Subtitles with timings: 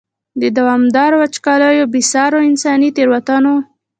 [0.57, 3.55] دوامدارو وچکالیو، بې سارو انساني تېروتنو.